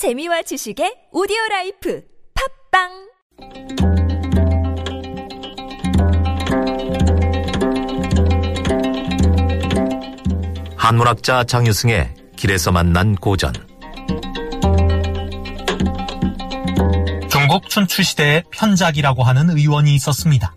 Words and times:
재미와 0.00 0.40
지식의 0.40 1.08
오디오 1.12 1.36
라이프 1.50 2.02
팟빵 2.72 2.88
한문학자 10.78 11.44
장유승의 11.44 12.14
길에서 12.34 12.72
만난 12.72 13.14
고전 13.14 13.52
중국 17.30 17.68
춘추시대에 17.68 18.44
편작이라고 18.52 19.22
하는 19.22 19.50
의원이 19.50 19.94
있었습니다. 19.96 20.56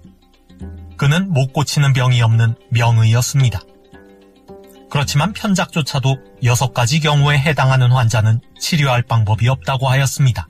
그는 0.95 1.33
못 1.33 1.51
고치는 1.51 1.91
병이 1.91 2.21
없는 2.21 2.55
명의였습니다. 2.69 3.59
그렇지만 4.93 5.33
편작조차도 5.33 6.17
여섯 6.43 6.71
가지 6.71 6.99
경우에 6.99 7.39
해당하는 7.39 7.91
환자는 7.91 8.41
치료할 8.59 9.01
방법이 9.01 9.49
없다고 9.49 9.89
하였습니다. 9.89 10.47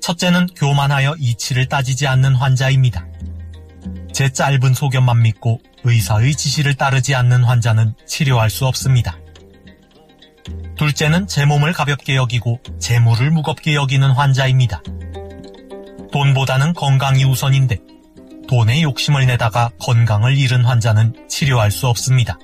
첫째는 0.00 0.46
교만하여 0.54 1.16
이치를 1.18 1.66
따지지 1.66 2.06
않는 2.06 2.36
환자입니다. 2.36 3.08
제 4.12 4.28
짧은 4.28 4.74
소견만 4.74 5.20
믿고 5.20 5.60
의사의 5.82 6.36
지시를 6.36 6.74
따르지 6.74 7.16
않는 7.16 7.42
환자는 7.42 7.94
치료할 8.06 8.50
수 8.50 8.66
없습니다. 8.66 9.18
둘째는 10.76 11.26
제 11.26 11.46
몸을 11.46 11.72
가볍게 11.72 12.14
여기고 12.14 12.60
재물을 12.78 13.32
무겁게 13.32 13.74
여기는 13.74 14.08
환자입니다. 14.12 14.80
돈보다는 16.12 16.74
건강이 16.74 17.24
우선인데 17.24 17.78
돈에 18.46 18.82
욕심을 18.82 19.26
내다가 19.26 19.70
건강을 19.80 20.36
잃은 20.36 20.64
환자는 20.64 21.26
치료할 21.28 21.72
수 21.72 21.88
없습니다. 21.88 22.38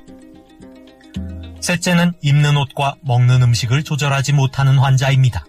셋째는 1.67 2.13
입는 2.23 2.57
옷과 2.57 2.95
먹는 3.03 3.43
음식을 3.43 3.83
조절하지 3.83 4.33
못하는 4.35 4.79
환자입니다. 4.79 5.45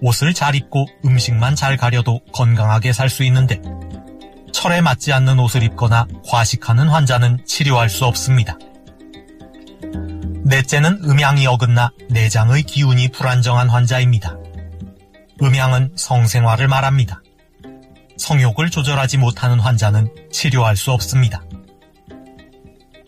옷을 0.00 0.34
잘 0.34 0.56
입고 0.56 0.88
음식만 1.04 1.54
잘 1.54 1.76
가려도 1.76 2.22
건강하게 2.32 2.92
살 2.92 3.08
수 3.08 3.22
있는데 3.22 3.62
철에 4.52 4.80
맞지 4.80 5.12
않는 5.12 5.38
옷을 5.38 5.62
입거나 5.62 6.08
과식하는 6.26 6.88
환자는 6.88 7.44
치료할 7.46 7.88
수 7.88 8.04
없습니다. 8.04 8.58
넷째는 10.44 11.02
음양이 11.04 11.46
어긋나 11.46 11.92
내장의 12.10 12.64
기운이 12.64 13.10
불안정한 13.10 13.70
환자입니다. 13.70 14.36
음양은 15.40 15.92
성생활을 15.94 16.66
말합니다. 16.66 17.22
성욕을 18.18 18.70
조절하지 18.70 19.18
못하는 19.18 19.60
환자는 19.60 20.12
치료할 20.32 20.76
수 20.76 20.90
없습니다. 20.90 21.45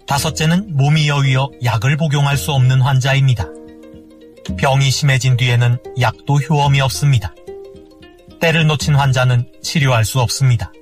다섯째는 0.09 0.75
몸이 0.75 1.07
여위어 1.07 1.51
약을 1.63 1.99
복용할 1.99 2.39
수 2.39 2.53
없는 2.53 2.81
환자입니다. 2.81 3.45
병이 4.57 4.91
심해진 4.91 5.37
뒤에는 5.37 5.77
약도 6.01 6.39
효험이 6.39 6.81
없습니다. 6.81 7.35
때를 8.41 8.67
놓친 8.67 8.95
환자는 8.95 9.53
치료할 9.63 10.07
수 10.07 10.21
없습니다. 10.21 10.73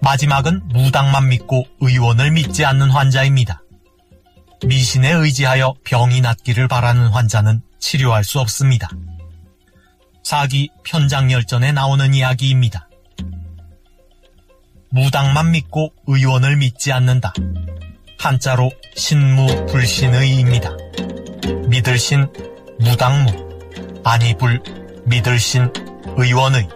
마지막은 0.00 0.68
무당만 0.68 1.28
믿고 1.28 1.64
의원을 1.80 2.30
믿지 2.30 2.64
않는 2.64 2.90
환자입니다. 2.90 3.62
미신에 4.64 5.10
의지하여 5.10 5.74
병이 5.82 6.20
낫기를 6.20 6.68
바라는 6.68 7.08
환자는 7.08 7.60
치료할 7.80 8.22
수 8.22 8.38
없습니다. 8.38 8.88
사기 10.22 10.70
편장열전에 10.84 11.72
나오는 11.72 12.14
이야기입니다. 12.14 12.88
무당만 14.94 15.50
믿고 15.50 15.92
의원을 16.06 16.56
믿지 16.56 16.92
않는다. 16.92 17.32
한자로 18.16 18.70
신무불신의입니다. 18.94 20.70
믿을 21.66 21.98
신 21.98 22.28
무당무, 22.78 23.32
아니불 24.04 24.62
믿을 25.06 25.40
신 25.40 25.68
의원의. 26.16 26.68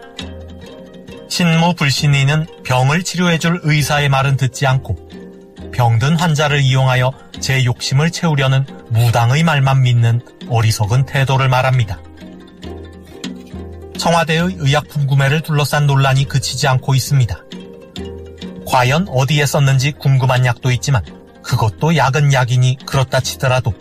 신무불신의는 1.29 2.45
병을 2.65 3.03
치료해줄 3.03 3.61
의사의 3.63 4.09
말은 4.09 4.35
듣지 4.35 4.67
않고 4.67 4.97
병든 5.73 6.17
환자를 6.17 6.59
이용하여 6.59 7.13
제 7.39 7.63
욕심을 7.63 8.11
채우려는 8.11 8.65
무당의 8.89 9.43
말만 9.43 9.81
믿는 9.81 10.19
어리석은 10.49 11.05
태도를 11.05 11.47
말합니다. 11.47 12.01
청와대의 13.97 14.57
의약품 14.57 15.07
구매를 15.07 15.39
둘러싼 15.39 15.87
논란이 15.87 16.25
그치지 16.25 16.67
않고 16.67 16.95
있습니다. 16.95 17.45
과연 18.69 19.07
어디에 19.09 19.47
썼는지 19.47 19.93
궁금한 19.93 20.45
약도 20.45 20.71
있지만 20.71 21.03
그것도 21.41 21.95
약은 21.95 22.33
약이니 22.33 22.77
그렇다 22.85 23.19
치더라도 23.19 23.73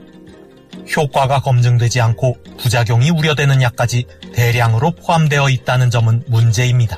효과가 0.97 1.41
검증되지 1.41 2.00
않고 2.00 2.38
부작용이 2.56 3.10
우려되는 3.10 3.60
약까지 3.60 4.06
대량으로 4.32 4.93
포함되어 4.93 5.50
있다는 5.50 5.91
점은 5.91 6.25
문제입니다. 6.28 6.97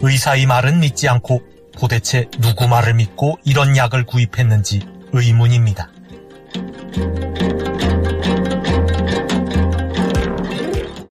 의사의 0.00 0.46
말은 0.46 0.80
믿지 0.80 1.08
않고 1.08 1.40
도대체 1.78 2.26
누구 2.40 2.66
말을 2.66 2.94
믿고 2.94 3.38
이런 3.44 3.76
약을 3.76 4.04
구입했는지 4.04 4.80
의문입니다. 5.12 5.92